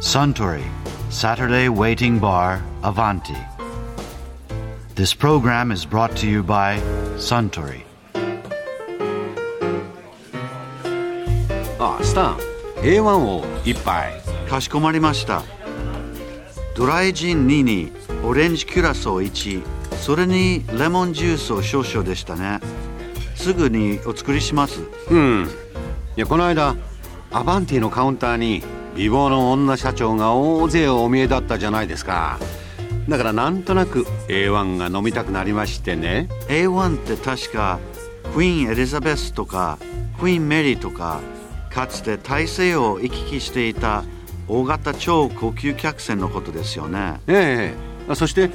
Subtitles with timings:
[0.00, 0.64] Suntory
[1.10, 3.36] Saturday Waiting Bar Avanti.
[4.94, 6.80] This program is brought to you by
[7.18, 7.82] Suntory.
[11.78, 12.38] あスタン
[12.76, 14.14] A1 を一杯
[14.48, 15.42] かしこまりました。
[16.74, 17.92] ドライジン2に
[18.24, 19.62] オレンジキュラソー1、
[19.96, 22.60] それにレモンジュースを少々でしたね。
[23.34, 24.80] すぐにお作りします。
[25.10, 25.46] うん
[26.16, 26.74] いやこの間
[27.32, 28.62] アバンティのカウンターに
[28.96, 32.40] 美貌の女社長が大勢お見えだったじゃないですか。
[33.08, 36.28] だからなんとなく A1 が飲みたくなりましてね。
[36.48, 37.78] A1 って確か
[38.34, 39.78] クイーンエリザベスとか
[40.18, 41.20] クイーンメリーとか
[41.70, 44.02] かつて大西洋を行き来していた
[44.48, 47.20] 大型超高級客船のことですよね。
[47.28, 47.74] え
[48.08, 48.14] え。
[48.16, 48.50] そして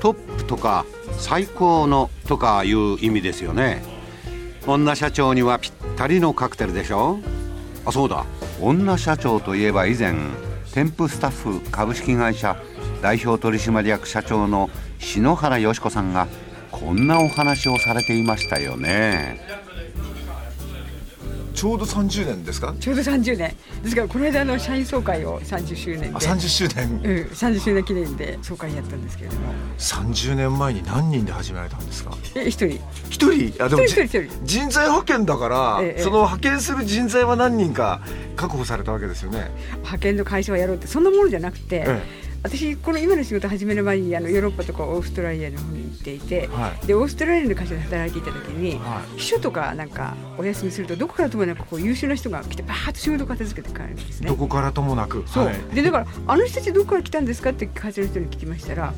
[0.00, 0.86] トップとか
[1.18, 3.82] 最高のとかいう意味ですよね。
[4.68, 7.18] 女社長にはぴったりのカクテルでしょ
[7.90, 8.24] あそうだ。
[8.60, 10.14] 女社長といえば以前
[10.72, 12.56] 添付スタッフ株式会社
[13.02, 16.28] 代表取締役社長の篠原よし子さんが
[16.70, 19.59] こんなお話をされていましたよね。
[21.60, 22.74] ちょうど30年ですか？
[22.80, 23.54] ちょうど30年。
[23.82, 26.08] ですからこの間の社員総会を30周年で。
[26.08, 26.88] あ30周年。
[26.88, 27.00] うん、
[27.34, 29.52] 30周年記念で総会やったんですけれども。
[29.76, 32.16] 30年前に何人で始められたんですか？
[32.34, 32.80] え一人。
[33.10, 33.62] 一人？
[33.62, 34.46] あでも一人一人一人。
[34.46, 38.00] 人材派遣だから、ええその派遣する人材は何人か
[38.36, 39.50] 確保されたわけですよね、
[39.80, 42.02] 派遣の会社をやろうってそんなものじゃなくて、え
[42.42, 46.86] 私この今の仕事始める前にあのヨーロッパとかオーストラリアの方に行っていて、はい。
[46.86, 54.28] でオーストラリアの会社で働いていた時に、は秘書とかなんかお休みするとどこからともなくこう優秀な人が来てバーッと仕事を片付けて帰るんですね。
[54.28, 54.36] ど。
[54.36, 55.56] こからともなくそう、はい。
[55.74, 58.94] でだからあの人たちどこから来たんですかって会社の人に聞きましたら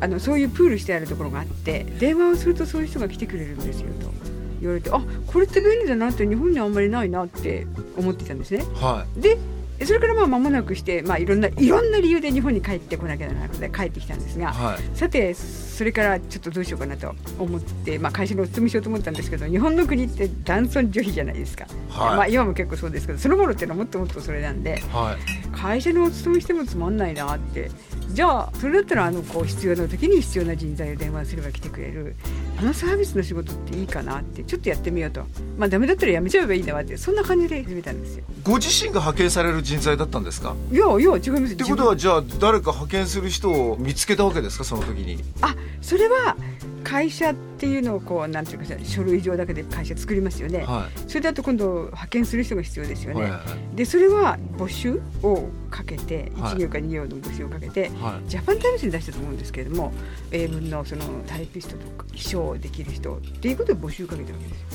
[0.00, 4.12] あのそういうプールしてあるところがあって電話をするとそういう人が来てくれるんですよと。
[4.60, 7.66] 言われてあこれって便利だなって日本にはあんまりないなって
[7.98, 8.64] 思っていたんですね。
[8.74, 9.36] はで
[9.82, 14.96] それからまあ間もなくして、まあ、いろんないろんな理由で日本に帰ってこなきゃならなくて帰ってきたんですが、はい。
[14.96, 22.16] さてそれからちょっとどうしようかなと思って、まあ、会社にお勤めしようと思ったんですけど日本の国って男尊女卑じゃないですか、はい。
[22.16, 25.56] まあ、今も結構そうですけどその頃っていうのはもっともっとそれなんでいはい。
[25.56, 27.70] 会社にお勤めしてもつまんないなって
[28.10, 32.14] じゃあそれだったらあのこう必要な時に必要な人材を電話すれば来てくれる
[32.58, 35.24] あのサービスの仕事っていいかなってちょっとやってみようと。
[35.58, 38.24] まあダメだったらやめちゃえばいいんだわってそんな感じで始めたんですよ。
[38.44, 40.54] ご自身が派遣される人材だったんですか？
[40.70, 44.64] いやいや違いますってことはじゃあ誰か派遣する人を見つけたわけですか？
[44.64, 45.22] その時に。
[45.40, 46.36] あそれは
[46.84, 53.76] 会社っていうのをこうなんていうか書類上だけで会社作りますよね、はそれだと今度派遣する人が必要ですよね、はいはいはい。
[53.76, 56.54] でそれは募集をかけてはい。
[56.54, 58.28] 1行か2行の募集をかけて、はい。
[58.28, 59.92] ジャパンタイムズに出したと思うんですけれども
[60.30, 64.66] 英文のそのタイピストとか秘書できる人っていうことで募集をかけたわけですよ。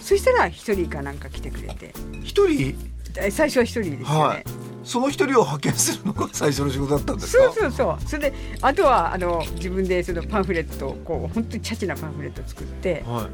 [0.00, 1.92] そしたら一人かなんか来てくれて。
[2.22, 2.74] 一人？
[3.16, 7.44] え最初は一人ですよね、はいその一人を派遣するのが最初の仕事だったんですか？
[7.44, 8.08] そうそうそう。
[8.08, 13.26] それであとはあの自分でそのパンフレットをこう本当にチャチなパンフレットを作ってはい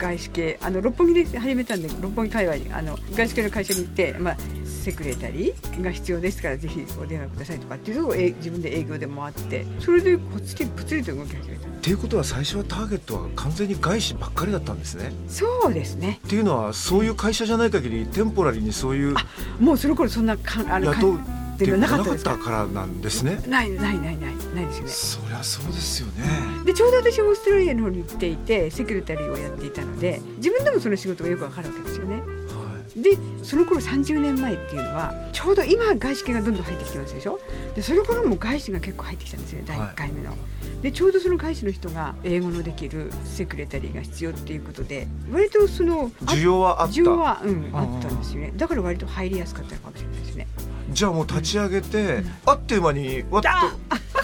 [0.00, 11.68] 外資系あの六本木で始めたんで六本木界隈にあの外資系の会社に行って、まあ、セクレタリーが必要ですからぜひお電話くださいとかっていうのをえ自分で営業で回ってそれでこっちでぷつりと動き始めた。
[11.68, 15.12] っていうことは最初はターゲットは完全に外資ばっかりだったんですね。
[15.28, 16.20] そうですね。
[16.26, 19.14] っていうのはそういう会社じゃない限りテンポラリーにそういう
[19.58, 22.50] もうその頃そんなかあの雇うかっていうのがなかったか？
[22.50, 23.42] らなんですね。
[23.46, 24.88] ないないないないないですよね。
[24.88, 26.24] そりゃそうですよね。
[26.64, 32.16] でちょうど私オーストラリアの方に行っていてセクレタリーをやっていたので自分でもその仕事がよくわかるわけですよね。
[32.16, 37.38] はでその頃30年前っていうのはちょうど今外資系がどんどん入ってきてますでしょ？
[37.74, 40.34] でそれ頃も外資が結構入ってきたんですよね第1回目の。
[40.82, 46.94] でちょうどその外資の人が英語のできるセクレタリーが必要っていうことで割とそのあ需要はあった。
[46.94, 48.52] 需要は、うん、ああったんですよね。
[48.56, 50.46] だから割と入りやすかったのかもしれないですね。
[50.90, 53.48] じゃあもう立ち上げて、あっという間にわっと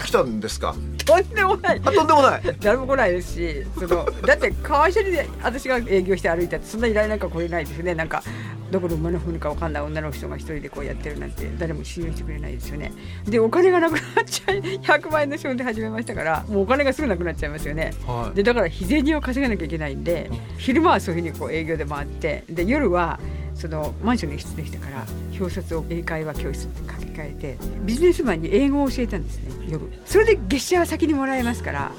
[0.05, 0.75] 来たんですか？
[1.05, 1.81] とんでもない。
[1.83, 2.41] あとんでもない。
[2.59, 7.95] 誰も来ないですしそのだって会社で私が営業して歩いたってそんな依頼なんか来れないですよね。
[7.95, 8.21] なんか
[8.69, 12.91] どこの馬の踏むか分かんない女の人が一人でこうやってるなんて誰も信用してくれないですよね。
[13.25, 17.93] でお金がなくなっちゃい100万円の仕事で始めましたからもうお金がすぐなくなっちゃいますよね。
[18.05, 18.35] はい。
[18.35, 23.19] でだから日銭を稼がなきゃいけないんで昼間はそういうふうにこう営業で回ってで夜は
[23.57, 25.05] そのマンションの一室でしたから
[25.37, 29.85] 表札を英会話教室って書き換えてビジネスマンに英語を教えたんですね夜。
[30.05, 31.91] それで月謝は先にもらえますから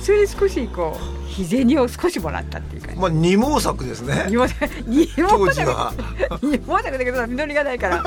[0.00, 3.00] それで少しこう日銭を少しもらったっていう感じ。
[3.00, 5.38] まあ二毛作ですね二毛作二毛作
[6.42, 8.02] 二毛作だけど実りがないから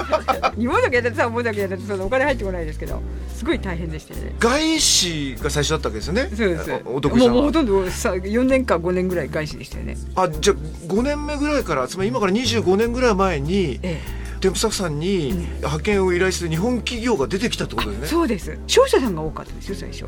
[0.58, 3.02] 二毛作やってさ毛作やってそのお金入ってこないですけど
[3.34, 4.36] すごい大変でしたよね。
[4.40, 9.98] 外資が最初だったわけですよねそうですおお得もうもうほとんどさ4年か5年ぐらい外資でしたよね。
[10.16, 10.56] あじゃあ
[10.88, 18.08] 5年目ぐらいからつまり今から25年ぐらい前にええ添付作さんに派遣を依頼する日本企業が出てきたってことですね。
[18.08, 18.58] そうです。
[18.68, 20.06] 商社さんが多かったですよ最初。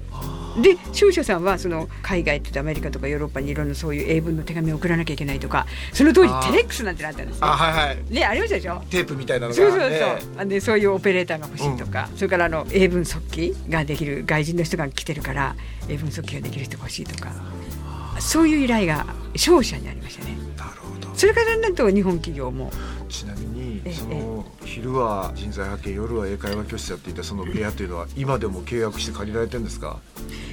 [0.62, 7.98] で商社さんはその海外ってアメリカとかヨーロッパにいろんなそういう英文の手紙を送らなきゃいけないとかその当時テレックスなんてなったんですねあはいはい。
[8.12, 8.84] ねありましたでしょ？
[8.90, 15.56] テープみたいなのが、そうそうそう、でそういうオペレーターが欲しいとか、それからあの英文速記ができる外人の人が来てるから
[15.90, 17.32] 英文速記ができる人が欲しいとか。
[18.20, 20.38] そういう依頼が商社にありましたね。
[21.16, 22.72] それからだんと日本企業も
[23.10, 30.00] ちなみにええその昼は人材派遣夜は英会話教室やっていたその部屋というのは今でも契約して借りられてるんですか？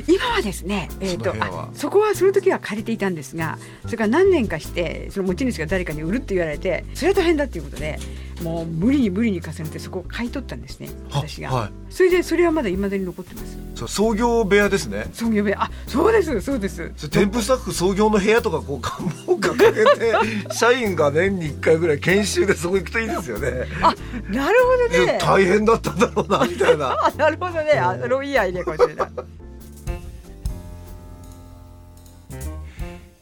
[0.06, 7.99] 今はですね、えーとあそこはその時は借りていたんですがそれから何年かしてその持ち主が誰かに売るって言われてそれは大変だっていうことで
[8.43, 11.70] もう無理に無理に重ねてそこを買い取ったんですねは私が、はい。
[11.91, 13.58] それでそれはまだ未だに残ってます。
[13.75, 15.06] そう創業部屋ですね。
[15.12, 15.62] 創業部屋。
[15.62, 16.93] あそうですそうです。
[16.96, 20.14] それ添付スタッフ創業の部屋とかこう看板掲げて
[20.55, 23.67] 社員が年に1回ぐらい研修でそこ行くといいですよね。
[23.82, 23.94] あ
[24.31, 24.58] なる
[24.88, 25.19] ほどね。
[25.20, 26.96] 大変だったんだろうなみたいな。
[27.05, 27.73] あなるほどね。
[27.73, 28.94] あそれもいいアイデアかもしれ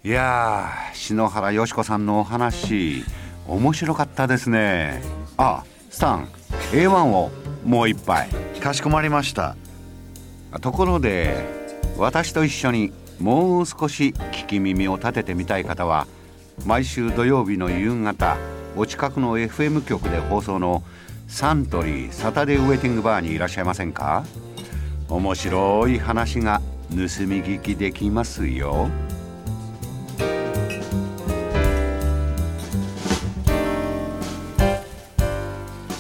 [0.04, 3.02] いいやー篠原よし子さんのお話
[3.48, 5.02] 面白かったですね。
[5.36, 6.28] あスタン
[6.70, 7.32] A1 を
[7.64, 8.28] もう一杯。
[8.60, 9.56] かしこまりました。
[10.60, 11.44] ところで
[11.96, 16.06] 私と一緒にもう少し聞き耳を立ててみたい方は
[16.64, 18.36] 毎週土曜日の夕方
[18.76, 20.84] お近くの FM 局で放送の
[21.26, 24.24] サントリーサタデーウェイティングバーにいらっしゃいませんか？
[25.08, 26.60] 面白い話が
[26.90, 27.06] 盗み
[27.42, 28.88] 聞きできますよ。